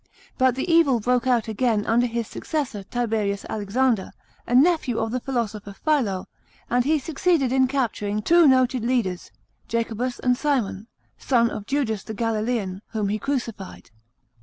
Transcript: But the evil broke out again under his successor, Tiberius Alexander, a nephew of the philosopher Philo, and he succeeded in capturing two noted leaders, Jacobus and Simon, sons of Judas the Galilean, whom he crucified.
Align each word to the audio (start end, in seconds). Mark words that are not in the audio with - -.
But 0.39 0.55
the 0.55 0.67
evil 0.67 0.99
broke 0.99 1.27
out 1.27 1.47
again 1.47 1.85
under 1.85 2.07
his 2.07 2.25
successor, 2.27 2.81
Tiberius 2.81 3.45
Alexander, 3.47 4.11
a 4.47 4.55
nephew 4.55 4.97
of 4.97 5.11
the 5.11 5.19
philosopher 5.19 5.73
Philo, 5.73 6.25
and 6.71 6.83
he 6.83 6.97
succeeded 6.97 7.51
in 7.51 7.67
capturing 7.67 8.23
two 8.23 8.47
noted 8.47 8.83
leaders, 8.83 9.29
Jacobus 9.67 10.17
and 10.17 10.35
Simon, 10.35 10.87
sons 11.19 11.51
of 11.51 11.67
Judas 11.67 12.01
the 12.03 12.15
Galilean, 12.15 12.81
whom 12.93 13.09
he 13.09 13.19
crucified. 13.19 13.91